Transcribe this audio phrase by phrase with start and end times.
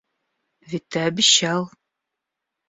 [0.71, 1.69] Ведь ты обещал.